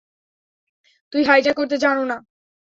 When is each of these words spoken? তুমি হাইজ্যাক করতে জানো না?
তুমি 1.13 1.23
হাইজ্যাক 1.23 1.55
করতে 1.57 1.75
জানো 1.77 2.03
না? 2.05 2.17